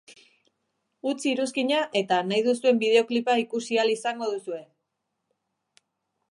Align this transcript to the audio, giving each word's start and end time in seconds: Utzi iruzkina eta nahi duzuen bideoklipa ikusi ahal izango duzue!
Utzi 1.11 1.29
iruzkina 1.31 1.81
eta 2.01 2.17
nahi 2.31 2.45
duzuen 2.49 2.81
bideoklipa 2.85 3.37
ikusi 3.45 3.81
ahal 3.83 3.95
izango 3.99 4.33
duzue! 4.35 4.61